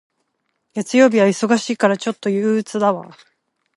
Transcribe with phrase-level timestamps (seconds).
[0.73, 3.15] 月曜日は忙しいから、ちょっと憂鬱だわ。